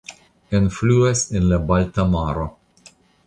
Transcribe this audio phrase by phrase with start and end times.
[0.59, 2.51] Enfluas en la Balta Maro.